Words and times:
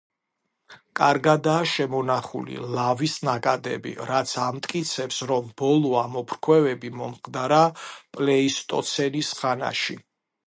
კარგადაა 0.99 1.65
შემონახული 1.71 2.55
ლავის 2.77 3.17
ნაკადები, 3.27 3.93
რაც 4.11 4.33
ამტკიცებს, 4.45 5.19
რომ 5.33 5.51
ბოლო 5.63 5.91
ამოფრქვევები 6.05 6.91
მომხდარა 7.03 7.61
პლეისტოცენის 8.17 9.31
ხანაში. 9.43 9.99